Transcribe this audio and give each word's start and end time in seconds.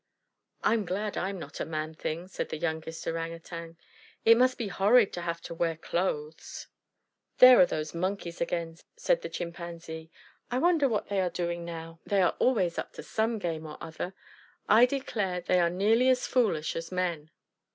"I'm 0.63 0.83
glad 0.83 1.15
I'm 1.15 1.37
not 1.37 1.59
a 1.59 1.63
man 1.65 1.93
thing," 1.93 2.27
said 2.27 2.49
the 2.49 2.57
youngest 2.57 3.05
Orang 3.05 3.33
Utang. 3.33 3.77
"It 4.25 4.35
must 4.35 4.57
be 4.57 4.67
horrid 4.67 5.13
to 5.13 5.21
have 5.21 5.41
to 5.41 5.53
wear 5.53 5.75
clothes." 5.77 6.65
"There 7.37 7.59
are 7.59 7.67
those 7.67 7.93
Monkeys 7.93 8.41
again," 8.41 8.77
said 8.97 9.21
the 9.21 9.29
Chimpanzee. 9.29 10.09
"I 10.49 10.57
wonder 10.57 10.89
what 10.89 11.09
they 11.09 11.21
are 11.21 11.29
doing 11.29 11.63
now. 11.63 11.99
They 12.03 12.23
are 12.23 12.35
always 12.39 12.79
up 12.79 12.93
to 12.93 13.03
some 13.03 13.37
game 13.37 13.67
or 13.67 13.77
other. 13.79 14.15
I 14.67 14.87
declare 14.87 15.39
they 15.39 15.59
are 15.59 15.69
nearly 15.69 16.09
as 16.09 16.25
foolish 16.25 16.75
as 16.75 16.91
men." 16.91 17.29